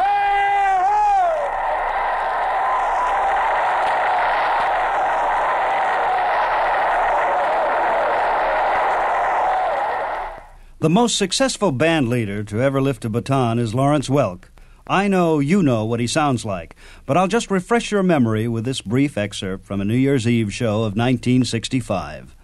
Hey-ho! 0.00 0.96
The 10.78 10.90
most 10.90 11.16
successful 11.16 11.72
band 11.72 12.10
leader 12.10 12.44
to 12.44 12.60
ever 12.60 12.82
lift 12.82 13.06
a 13.06 13.08
baton 13.08 13.58
is 13.58 13.74
Lawrence 13.74 14.10
Welk. 14.10 14.50
I 14.86 15.08
know 15.08 15.38
you 15.38 15.62
know 15.62 15.86
what 15.86 16.00
he 16.00 16.06
sounds 16.06 16.44
like, 16.44 16.76
but 17.06 17.16
I'll 17.16 17.28
just 17.28 17.50
refresh 17.50 17.90
your 17.90 18.02
memory 18.02 18.46
with 18.46 18.66
this 18.66 18.82
brief 18.82 19.16
excerpt 19.16 19.64
from 19.64 19.80
a 19.80 19.86
New 19.86 19.96
Year's 19.96 20.28
Eve 20.28 20.52
show 20.52 20.84
of 20.84 20.94
1965. 20.94 22.36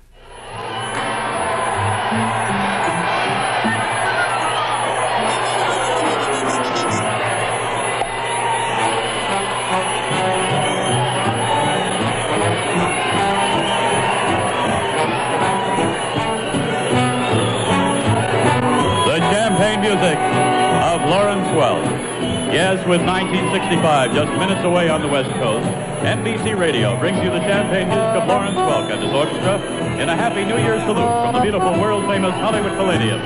Yes, 22.72 22.88
with 22.88 23.04
1965 23.04 24.14
just 24.14 24.32
minutes 24.40 24.64
away 24.64 24.88
on 24.88 25.02
the 25.02 25.08
West 25.08 25.28
Coast, 25.36 25.68
NBC 26.08 26.56
Radio 26.56 26.96
brings 26.96 27.18
you 27.18 27.28
the 27.28 27.44
champagne 27.44 27.84
music 27.84 28.16
of 28.16 28.26
Lawrence 28.26 28.56
Welk 28.56 28.88
and 28.88 28.96
his 28.96 29.12
orchestra 29.12 29.60
in 30.00 30.08
a 30.08 30.16
happy 30.16 30.42
New 30.46 30.56
Year's 30.56 30.80
salute 30.88 31.04
from 31.04 31.34
the 31.34 31.42
beautiful 31.42 31.76
world-famous 31.78 32.32
Hollywood 32.40 32.72
Palladium, 32.72 33.20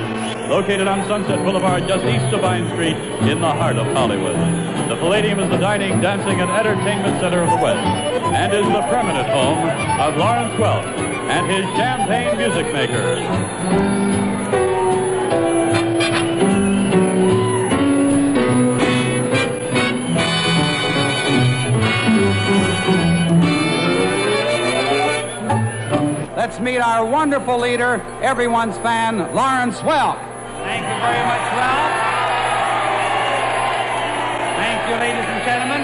located 0.49 0.85
on 0.85 1.07
Sunset 1.07 1.39
Boulevard 1.45 1.87
just 1.87 2.03
east 2.03 2.27
of 2.35 2.41
Vine 2.41 2.67
Street 2.75 2.97
in 3.23 3.39
the 3.39 3.47
heart 3.47 3.77
of 3.77 3.87
Hollywood. 3.95 4.35
The 4.91 4.99
Palladium 4.99 5.39
is 5.39 5.49
the 5.49 5.63
dining, 5.63 6.01
dancing, 6.01 6.41
and 6.41 6.51
entertainment 6.51 7.15
center 7.21 7.39
of 7.39 7.49
the 7.49 7.63
West 7.63 7.87
and 8.35 8.51
is 8.51 8.67
the 8.67 8.83
permanent 8.91 9.29
home 9.31 9.63
of 10.03 10.17
Lawrence 10.17 10.59
Welk 10.59 10.83
and 11.31 11.47
his 11.47 11.63
champagne 11.79 12.35
music 12.35 12.67
makers. 12.73 13.23
Let's 26.57 26.65
meet 26.65 26.79
our 26.79 27.05
wonderful 27.05 27.59
leader, 27.59 28.01
everyone's 28.19 28.79
fan, 28.79 29.19
Lawrence 29.35 29.77
Welk. 29.81 30.17
Thank 30.63 30.81
you 30.81 30.97
very 31.05 31.23
much, 31.29 31.45
Ralph. 31.53 31.93
Thank 34.57 34.89
you, 34.89 34.95
ladies 34.95 35.25
and 35.29 35.43
gentlemen. 35.45 35.81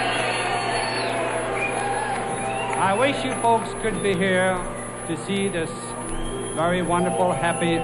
I 2.80 2.92
wish 2.98 3.24
you 3.24 3.34
folks 3.40 3.70
could 3.82 4.02
be 4.02 4.16
here 4.16 4.58
to 5.06 5.16
see 5.24 5.46
this 5.46 5.70
very 6.56 6.82
wonderful, 6.82 7.30
happy 7.30 7.76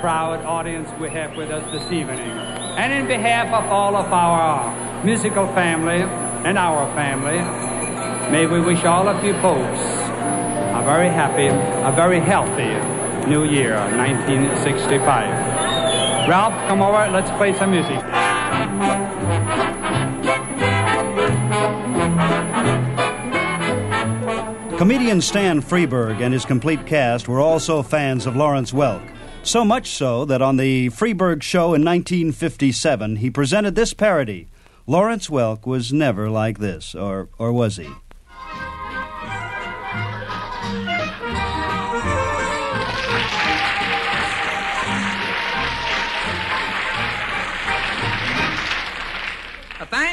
crowd 0.00 0.42
audience 0.46 0.88
we 0.98 1.10
have 1.10 1.36
with 1.36 1.50
us 1.50 1.70
this 1.72 1.92
evening. 1.92 2.20
And 2.20 2.90
in 2.90 3.06
behalf 3.06 3.52
of 3.52 3.70
all 3.70 3.96
of 3.96 4.10
our 4.10 5.04
musical 5.04 5.46
family 5.48 6.00
and 6.48 6.56
our 6.56 6.86
family, 6.94 7.42
may 8.32 8.46
we 8.46 8.62
wish 8.62 8.82
all 8.84 9.08
of 9.08 9.22
you 9.22 9.34
folks 9.42 10.03
a 10.84 10.86
very 10.86 11.08
happy, 11.08 11.46
a 11.46 11.92
very 11.96 12.20
healthy 12.20 12.74
New 13.26 13.44
Year, 13.44 13.74
1965. 13.96 16.28
Ralph, 16.28 16.52
come 16.68 16.82
over. 16.82 17.10
Let's 17.10 17.30
play 17.38 17.56
some 17.56 17.70
music. 17.70 17.98
Comedian 24.76 25.22
Stan 25.22 25.62
Freberg 25.62 26.20
and 26.20 26.34
his 26.34 26.44
complete 26.44 26.84
cast 26.84 27.28
were 27.28 27.40
also 27.40 27.82
fans 27.82 28.26
of 28.26 28.36
Lawrence 28.36 28.72
Welk. 28.72 29.10
So 29.42 29.64
much 29.64 29.88
so 29.88 30.26
that 30.26 30.42
on 30.42 30.58
the 30.58 30.90
Freberg 30.90 31.42
show 31.42 31.72
in 31.72 31.82
1957, 31.82 33.16
he 33.16 33.30
presented 33.30 33.74
this 33.74 33.94
parody 33.94 34.48
Lawrence 34.86 35.28
Welk 35.28 35.64
was 35.64 35.94
never 35.94 36.28
like 36.28 36.58
this, 36.58 36.94
or, 36.94 37.30
or 37.38 37.54
was 37.54 37.76
he? 37.76 37.88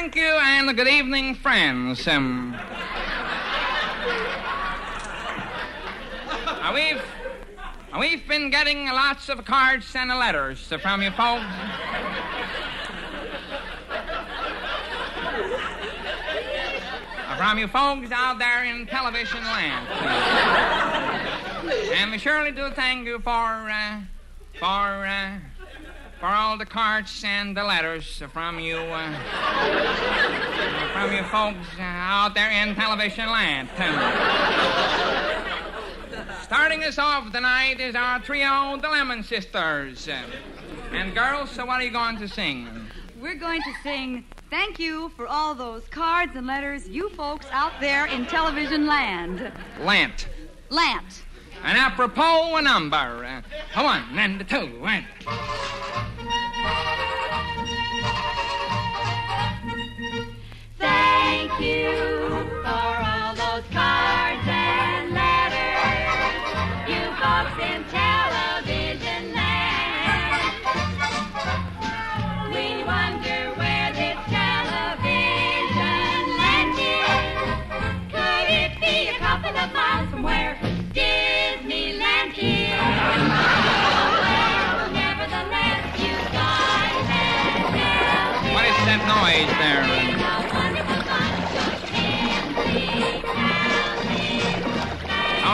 Thank 0.02 0.16
you 0.16 0.24
and 0.24 0.76
good 0.76 0.88
evening, 0.88 1.36
friends. 1.36 2.08
Um, 2.08 2.56
uh, 6.44 6.72
we've 6.74 7.00
we've 7.96 8.26
been 8.26 8.50
getting 8.50 8.86
lots 8.86 9.28
of 9.28 9.44
cards 9.44 9.94
and 9.94 10.08
letters 10.10 10.58
from 10.82 11.02
you 11.02 11.12
folks. 11.12 11.44
Uh, 17.28 17.36
from 17.36 17.58
you 17.60 17.68
folks 17.68 18.10
out 18.10 18.40
there 18.40 18.64
in 18.64 18.86
television 18.86 19.44
land. 19.44 19.86
and 21.94 22.10
we 22.10 22.18
surely 22.18 22.50
do 22.50 22.72
thank 22.72 23.06
you 23.06 23.20
for, 23.20 23.30
uh, 23.30 24.00
for, 24.58 24.66
uh, 25.06 25.38
for 26.22 26.28
all 26.28 26.56
the 26.56 26.64
cards 26.64 27.24
and 27.26 27.56
the 27.56 27.64
letters 27.64 28.22
from 28.32 28.60
you, 28.60 28.76
uh, 28.76 29.12
from 30.92 31.12
you 31.12 31.24
folks 31.24 31.66
uh, 31.76 31.82
out 31.82 32.32
there 32.32 32.48
in 32.48 32.76
television 32.76 33.28
land. 33.28 33.68
Starting 36.44 36.84
us 36.84 36.96
off 36.96 37.32
tonight 37.32 37.80
is 37.80 37.96
our 37.96 38.20
trio, 38.20 38.78
the 38.80 38.88
Lemon 38.88 39.24
Sisters. 39.24 40.08
And 40.92 41.12
girls, 41.12 41.50
so 41.50 41.66
what 41.66 41.80
are 41.80 41.84
you 41.84 41.90
going 41.90 42.16
to 42.18 42.28
sing? 42.28 42.68
We're 43.20 43.34
going 43.34 43.62
to 43.62 43.72
sing 43.82 44.24
thank 44.48 44.78
you 44.78 45.08
for 45.16 45.26
all 45.26 45.56
those 45.56 45.88
cards 45.88 46.36
and 46.36 46.46
letters 46.46 46.88
you 46.88 47.08
folks 47.10 47.46
out 47.50 47.72
there 47.80 48.06
in 48.06 48.26
television 48.26 48.86
land. 48.86 49.50
Lant. 49.80 50.28
Lant. 50.70 51.24
And 51.64 51.78
apropos 51.78 52.56
a 52.56 52.62
number. 52.62 52.96
Uh, 52.96 53.42
a 53.76 53.84
one 53.84 54.02
and 54.18 54.48
two 54.48 54.84
and. 54.84 55.04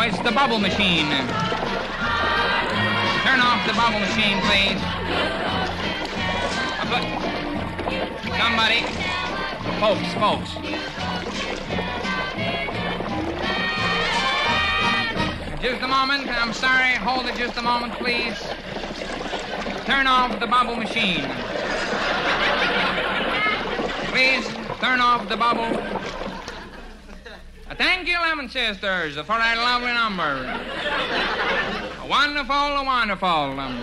It's 0.08 0.18
the 0.20 0.32
bubble 0.32 0.58
machine. 0.58 1.10
Turn 3.24 3.40
off 3.44 3.60
the 3.66 3.74
bubble 3.74 4.00
machine, 4.00 4.40
please. 4.48 4.80
Somebody. 8.38 8.80
Folks, 9.78 10.14
folks. 10.14 10.50
Just 15.60 15.82
a 15.82 15.88
moment. 15.88 16.26
I'm 16.28 16.54
sorry. 16.54 16.94
Hold 16.94 17.26
it 17.26 17.36
just 17.36 17.58
a 17.58 17.62
moment, 17.62 17.92
please. 17.94 18.40
Turn 19.84 20.06
off 20.06 20.40
the 20.40 20.46
bubble 20.46 20.76
machine. 20.76 21.28
Please 24.10 24.48
turn 24.80 25.00
off 25.00 25.28
the 25.28 25.36
bubble. 25.36 25.97
Thank 27.78 28.08
you, 28.08 28.18
Lemon 28.20 28.48
Sisters, 28.48 29.14
for 29.14 29.38
that 29.38 29.56
lovely 29.56 29.92
number. 29.92 30.42
Wonderful, 32.08 32.84
wonderful. 32.84 33.28
Um, 33.28 33.76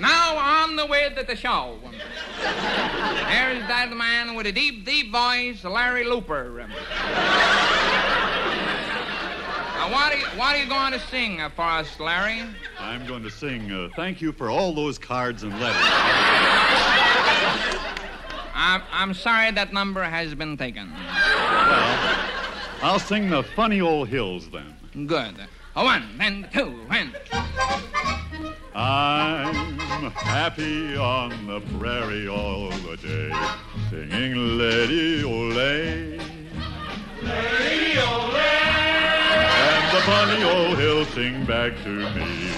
now 0.00 0.36
on 0.36 0.76
the 0.76 0.86
way 0.86 1.12
to 1.16 1.24
the 1.24 1.34
show. 1.34 1.76
There's 2.40 3.66
that 3.66 3.92
man 3.92 4.36
with 4.36 4.46
a 4.46 4.52
deep, 4.52 4.84
deep 4.84 5.10
voice, 5.10 5.64
Larry 5.64 6.04
Looper. 6.04 6.68
Now, 9.86 9.92
what 9.92 10.12
are 10.12 10.18
you, 10.18 10.26
what 10.36 10.56
are 10.56 10.58
you 10.58 10.68
going 10.68 10.92
to 10.94 10.98
sing 10.98 11.40
uh, 11.40 11.48
for 11.48 11.62
us, 11.62 12.00
Larry? 12.00 12.42
I'm 12.76 13.06
going 13.06 13.22
to 13.22 13.30
sing 13.30 13.70
uh, 13.70 13.88
thank 13.94 14.20
you 14.20 14.32
for 14.32 14.50
all 14.50 14.74
those 14.74 14.98
cards 14.98 15.44
and 15.44 15.52
letters. 15.60 15.76
I'm, 18.52 18.82
I'm 18.90 19.14
sorry 19.14 19.52
that 19.52 19.72
number 19.72 20.02
has 20.02 20.34
been 20.34 20.56
taken. 20.56 20.92
Well, 20.92 22.18
I'll 22.82 22.98
sing 22.98 23.30
the 23.30 23.44
funny 23.44 23.80
old 23.80 24.08
hills 24.08 24.50
then. 24.50 24.74
Good. 25.06 25.36
A 25.76 25.84
one 25.84 26.18
then 26.18 26.48
two 26.52 26.80
and. 26.90 27.16
I'm 28.74 30.10
happy 30.10 30.96
on 30.96 31.46
the 31.46 31.60
prairie 31.78 32.26
all 32.26 32.70
the 32.70 32.96
day, 32.96 33.32
singing 33.90 34.58
Lady 34.58 35.22
Ole. 35.22 35.52
Lady 37.22 38.00
Ole. 38.00 38.65
The 39.96 41.06
sing 41.14 41.44
back 41.46 41.72
to 41.82 41.88
me. 41.88 42.48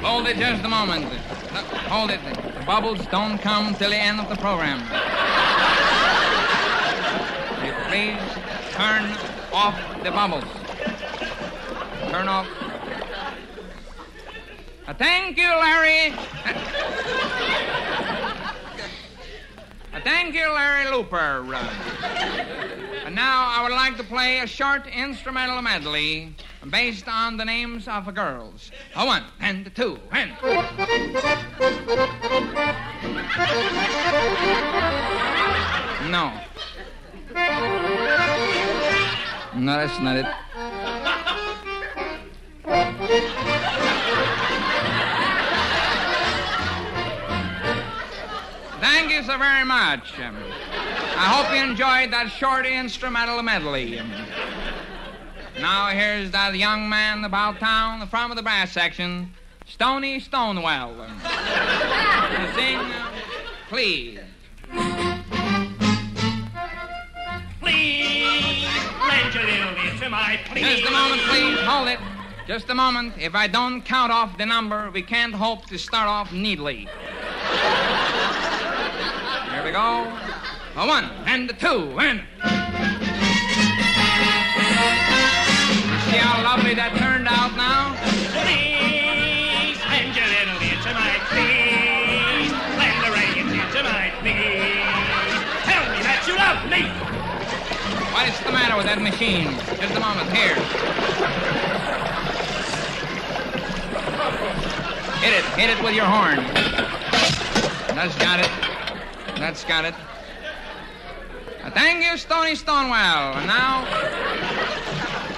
Hold 0.00 0.28
it 0.28 0.36
just 0.36 0.64
a 0.64 0.68
moment. 0.68 1.06
Hold 1.88 2.10
it. 2.10 2.20
The 2.24 2.64
bubbles 2.64 3.04
don't 3.06 3.38
come 3.38 3.74
till 3.74 3.90
the 3.90 3.96
end 3.96 4.20
of 4.20 4.28
the 4.28 4.36
program. 4.36 4.78
You 7.66 7.72
Please 7.88 8.20
turn 8.72 9.10
off 9.52 9.76
the 10.04 10.12
bubbles. 10.12 10.44
Turn 12.10 12.28
off. 12.28 12.46
Uh, 14.86 14.94
thank 14.94 15.36
you, 15.36 15.48
Larry. 15.48 16.14
Uh, 19.92 20.00
thank 20.04 20.34
you, 20.34 20.52
Larry 20.52 20.90
Looper. 20.90 21.44
Uh, 21.54 22.93
and 23.04 23.14
now 23.14 23.46
I 23.48 23.62
would 23.62 23.72
like 23.72 23.96
to 23.98 24.04
play 24.04 24.40
a 24.40 24.46
short 24.46 24.86
instrumental 24.86 25.60
medley 25.60 26.34
based 26.70 27.06
on 27.06 27.36
the 27.36 27.44
names 27.44 27.86
of 27.86 28.06
the 28.06 28.12
girls. 28.12 28.70
A 28.96 29.04
one 29.04 29.24
and 29.40 29.66
a 29.66 29.70
two 29.70 29.98
and. 30.10 30.32
No. 36.10 36.32
No, 39.56 39.76
that's 39.76 40.00
not 40.00 40.16
it. 40.16 40.26
Thank 48.80 49.12
you 49.12 49.22
so 49.22 49.38
very 49.38 49.64
much. 49.64 50.12
I 51.16 51.26
hope 51.28 51.50
you 51.54 51.62
enjoyed 51.62 52.12
that 52.12 52.30
short 52.30 52.66
instrumental 52.66 53.42
medley. 53.42 54.00
Now 55.60 55.88
here's 55.88 56.30
that 56.32 56.56
young 56.56 56.88
man 56.88 57.24
about 57.24 57.58
town, 57.58 58.00
the 58.00 58.06
front 58.06 58.30
of 58.30 58.36
the 58.36 58.42
brass 58.42 58.72
section, 58.72 59.32
Stony 59.66 60.20
Stonewell. 60.20 61.06
Sing, 62.54 62.80
please. 63.68 64.20
Please, 67.60 68.66
lend 69.08 69.34
your 69.34 69.44
little 69.44 69.84
ear 69.84 69.98
to 70.00 70.10
my 70.10 70.38
please. 70.46 70.80
Just 70.80 70.88
a 70.88 70.90
moment, 70.90 71.22
please. 71.22 71.58
Hold 71.60 71.88
it. 71.88 71.98
Just 72.46 72.68
a 72.68 72.74
moment. 72.74 73.14
If 73.18 73.34
I 73.34 73.46
don't 73.46 73.82
count 73.82 74.12
off 74.12 74.36
the 74.36 74.44
number, 74.44 74.90
we 74.90 75.02
can't 75.02 75.34
hope 75.34 75.66
to 75.66 75.78
start 75.78 76.08
off 76.08 76.30
neatly. 76.32 76.88
Here 79.50 79.64
we 79.64 79.70
go. 79.72 80.23
A 80.76 80.84
one 80.84 81.04
and 81.26 81.48
a 81.48 81.52
two 81.52 81.94
and. 82.00 82.18
See 86.02 86.18
how 86.18 86.42
lovely 86.42 86.74
that 86.74 86.90
turned 86.98 87.30
out 87.30 87.54
now? 87.54 87.94
Please, 88.34 89.78
lend 89.86 90.18
your 90.18 90.26
little 90.26 90.58
ear 90.66 90.74
to 90.82 90.90
my 90.98 91.14
please. 91.30 92.50
Lend 92.74 93.06
a 93.06 93.10
ring 93.14 93.54
ear 93.54 93.70
to 93.70 93.86
my 93.86 94.10
please. 94.18 94.82
Tell 95.62 95.86
me 95.94 96.02
that 96.02 96.26
you 96.26 96.34
love 96.34 96.66
me. 96.66 96.90
What 98.10 98.26
is 98.26 98.34
the 98.42 98.50
matter 98.50 98.74
with 98.76 98.90
that 98.90 98.98
machine? 98.98 99.54
Just 99.78 99.94
a 99.94 100.02
moment. 100.02 100.26
Here. 100.34 100.58
Hit 105.22 105.38
it. 105.38 105.46
Hit 105.54 105.70
it 105.70 105.78
with 105.84 105.94
your 105.94 106.10
horn. 106.10 106.42
That's 107.94 108.18
got 108.18 108.40
it. 108.40 108.50
That's 109.38 109.62
got 109.62 109.84
it. 109.84 109.94
Uh, 111.64 111.70
thank 111.70 112.04
you, 112.04 112.14
Stony 112.18 112.54
Stonewell. 112.54 113.32
And 113.38 113.46
now, 113.46 113.86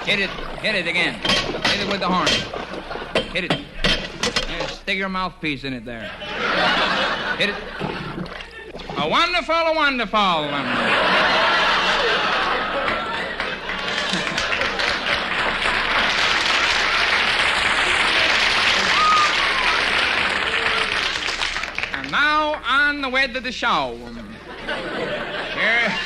hit 0.03 0.19
it. 0.19 0.29
Hit 0.59 0.75
it 0.75 0.85
again. 0.85 1.13
Hit 1.13 1.79
it 1.79 1.89
with 1.89 2.01
the 2.01 2.07
horn. 2.07 2.27
Hit 3.31 3.45
it. 3.45 3.51
There, 4.47 4.67
stick 4.67 4.97
your 4.97 5.07
mouthpiece 5.07 5.63
in 5.63 5.71
it 5.71 5.85
there. 5.85 6.09
Hit 7.37 7.51
it. 7.51 7.55
A 8.97 9.07
wonderful, 9.07 9.55
a 9.55 9.73
wonderful. 9.73 10.19
Um, 10.19 11.07
on 22.67 23.11
with 23.11 23.41
the 23.43 23.51
show. 23.51 23.97
Here, 25.53 25.97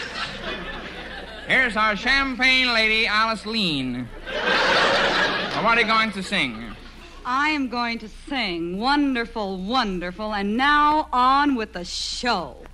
here's 1.51 1.75
our 1.75 1.97
champagne 1.97 2.73
lady, 2.73 3.05
Alice 3.05 3.45
Lean. 3.45 4.07
Now, 4.33 5.63
what 5.65 5.77
are 5.77 5.81
you 5.81 5.87
going 5.87 6.13
to 6.13 6.23
sing? 6.23 6.73
I 7.25 7.49
am 7.49 7.67
going 7.67 7.99
to 7.99 8.07
sing 8.29 8.79
wonderful, 8.79 9.57
wonderful, 9.57 10.33
and 10.33 10.55
now 10.55 11.09
on 11.11 11.55
with 11.55 11.73
the 11.73 11.83
show. 11.85 12.55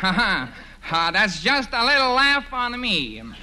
Ha 0.00 0.12
ha. 0.12 0.54
Uh, 0.90 1.10
that's 1.10 1.40
just 1.42 1.68
a 1.72 1.84
little 1.84 2.12
laugh 2.14 2.50
on 2.54 2.80
me. 2.80 3.18
and 3.18 3.34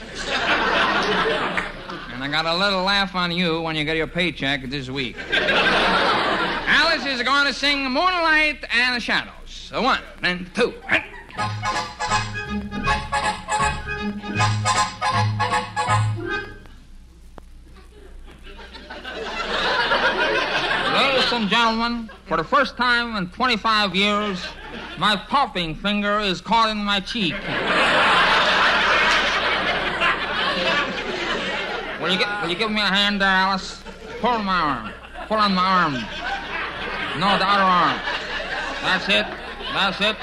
I 2.23 2.27
got 2.31 2.47
a 2.47 2.55
little 2.55 2.81
laugh 2.83 3.13
on 3.13 3.31
you 3.31 3.61
when 3.61 3.75
you 3.75 3.85
get 3.85 3.95
your 3.95 4.07
paycheck 4.07 4.63
this 4.63 4.89
week. 4.89 5.17
Alice 5.31 7.05
is 7.05 7.21
going 7.21 7.45
to 7.45 7.53
sing 7.53 7.83
Moonlight 7.83 8.65
and 8.73 8.95
the 8.95 8.99
Shadows. 8.99 9.31
So 9.45 9.83
one 9.83 10.01
and 10.23 10.49
two. 10.55 10.73
and- 10.89 11.03
Ladies 14.07 14.23
and 21.33 21.49
gentlemen, 21.49 22.09
for 22.25 22.37
the 22.37 22.43
first 22.45 22.77
time 22.77 23.17
in 23.17 23.27
25 23.31 23.95
years, 23.95 24.41
my 24.97 25.17
popping 25.17 25.75
finger 25.75 26.19
is 26.21 26.39
caught 26.39 26.69
in 26.69 26.77
my 26.77 27.01
cheek. 27.01 27.33
will, 31.99 32.09
you 32.09 32.17
get, 32.17 32.41
will 32.41 32.49
you 32.49 32.55
give 32.55 32.71
me 32.71 32.79
a 32.79 32.85
hand 32.85 33.19
there, 33.19 33.27
Alice? 33.27 33.83
Pull 34.21 34.29
on 34.29 34.45
my 34.45 34.57
arm. 34.57 34.93
Pull 35.27 35.37
on 35.37 35.53
my 35.53 35.65
arm. 35.65 35.93
No, 37.19 37.37
the 37.37 37.45
other 37.45 37.61
arm. 37.61 37.99
That's 38.83 39.09
it. 39.09 39.25
That's 39.73 39.99
it. 39.99 40.15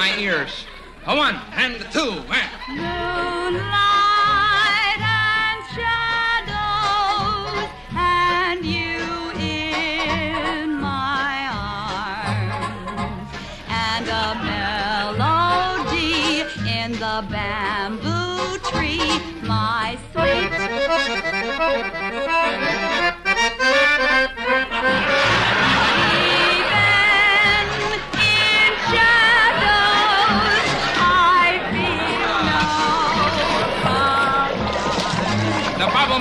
My 0.00 0.16
ears. 0.16 0.64
A 1.06 1.14
one 1.14 1.38
and 1.52 1.74
a 1.74 1.84
two. 1.92 2.24
Eh? 2.32 2.48
and- 2.70 3.99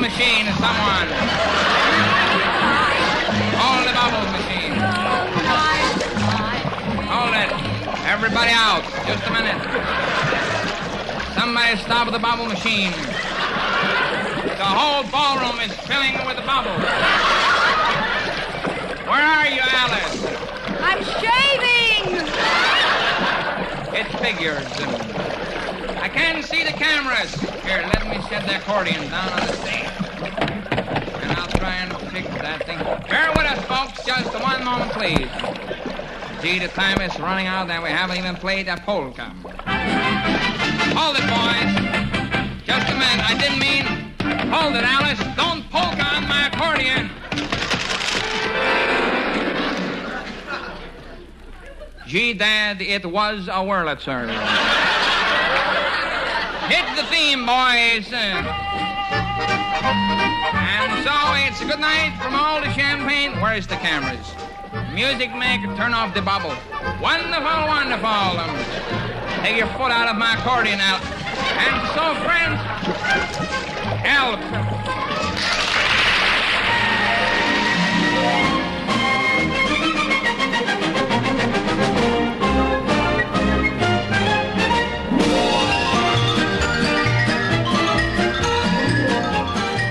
no 0.10 0.16
The 0.16 0.26
bubble 0.26 0.42
machine, 0.42 0.46
someone. 0.58 1.10
Hold 3.60 3.84
the 3.88 3.94
bubble 3.94 4.26
machine. 4.34 4.76
Hold 7.10 7.36
it. 7.36 7.52
Everybody 8.08 8.52
out. 8.54 8.84
Just 9.06 9.28
a 9.28 9.32
minute. 9.32 9.62
Somebody 11.36 11.78
stop 11.78 12.12
the 12.12 12.20
bubble 12.20 12.46
machine. 12.46 12.92
The 14.58 14.66
whole 14.66 15.04
ballroom 15.12 15.60
is 15.62 15.74
filling 15.86 16.14
with 16.26 16.38
the 16.38 16.44
bubbles. 16.44 16.84
Where 19.08 19.26
are 19.26 19.48
you, 19.48 19.62
Alice? 19.62 20.26
I'm 20.82 21.04
shaving! 21.04 22.18
It 23.96 24.08
figures. 24.20 24.66
I 26.02 26.08
can't 26.08 26.44
see 26.46 26.64
the 26.64 26.72
cameras. 26.72 27.34
Here, 27.64 27.84
let 27.94 28.08
me 28.08 28.22
set 28.30 28.46
the 28.48 28.58
accordion 28.58 29.10
down 29.10 29.30
on 29.30 29.48
the 29.48 29.54
stage. 29.54 29.90
And 31.22 31.32
I'll 31.34 31.48
try 31.48 31.76
and 31.76 31.96
fix 32.12 32.28
that 32.42 32.66
thing. 32.66 32.79
Bear 33.08 33.30
with 33.32 33.46
us, 33.46 33.64
folks. 33.66 34.04
Just 34.04 34.34
one 34.42 34.64
moment, 34.64 34.92
please. 34.92 35.30
Gee, 36.42 36.58
the 36.58 36.70
time 36.70 37.00
is 37.02 37.20
running 37.20 37.46
out 37.46 37.70
and 37.70 37.84
we 37.84 37.90
haven't 37.90 38.18
even 38.18 38.36
played 38.36 38.66
that 38.66 38.84
polka. 38.84 39.26
Hold 40.98 41.18
it, 41.18 41.28
boys. 41.30 41.72
Just 42.66 42.90
a 42.90 42.96
minute. 42.96 43.30
I 43.30 43.38
didn't 43.38 43.60
mean. 43.60 43.86
Hold 44.52 44.76
it, 44.76 44.84
Alice. 44.84 45.20
Don't 45.38 45.70
polka 45.70 46.04
on 46.04 46.28
my 46.28 46.48
accordion. 46.48 47.12
Gee, 52.08 52.34
Dad, 52.34 52.82
it 52.82 53.06
was 53.06 53.48
a 53.48 53.62
Wurlitzer. 53.62 54.30
Hit 56.70 56.96
the 56.96 57.04
theme, 57.04 57.46
boys. 57.46 58.12
Uh, 58.12 58.89
So 61.10 61.16
it's 61.34 61.60
a 61.60 61.66
good 61.66 61.80
night 61.80 62.16
from 62.22 62.36
all 62.36 62.62
the 62.62 62.72
champagne. 62.74 63.32
Where's 63.42 63.66
the 63.66 63.78
cameras? 63.78 64.32
Music 64.94 65.34
maker, 65.36 65.76
turn 65.76 65.92
off 65.92 66.14
the 66.14 66.22
bubble. 66.22 66.54
Wonderful, 67.02 67.66
wonderful. 67.66 68.38
Um, 68.38 68.56
take 69.42 69.58
your 69.58 69.66
foot 69.70 69.90
out 69.90 70.08
of 70.08 70.18
my 70.18 70.36
accordion 70.36 70.80
out. 70.80 71.04
And 71.58 71.82
so, 71.98 72.14
friends, 72.22 72.62
help. 74.06 74.99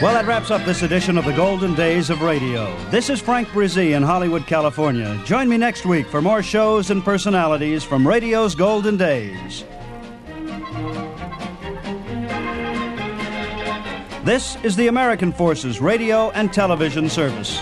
Well, 0.01 0.15
that 0.15 0.27
wraps 0.27 0.53
up 0.53 0.65
this 0.65 0.83
edition 0.83 1.19
of 1.19 1.25
the 1.25 1.33
Golden 1.33 1.75
Days 1.75 2.09
of 2.09 2.23
Radio. 2.23 2.73
This 2.91 3.11
is 3.11 3.21
Frank 3.21 3.49
Bresee 3.49 3.97
in 3.97 4.03
Hollywood, 4.05 4.47
California. 4.47 5.21
Join 5.25 5.49
me 5.49 5.57
next 5.57 5.85
week 5.85 6.07
for 6.07 6.23
more 6.23 6.41
shows 6.41 6.91
and 6.91 7.03
personalities 7.03 7.83
from 7.83 8.07
radio's 8.07 8.55
Golden 8.55 8.97
Days. 8.97 9.65
This 14.25 14.57
is 14.63 14.77
the 14.77 14.87
American 14.87 15.33
Forces 15.33 15.81
Radio 15.81 16.31
and 16.31 16.53
Television 16.53 17.09
Service. 17.09 17.61